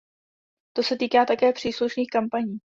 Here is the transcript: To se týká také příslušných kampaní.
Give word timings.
To 0.73 0.83
se 0.83 0.95
týká 0.97 1.25
také 1.25 1.53
příslušných 1.53 2.09
kampaní. 2.11 2.57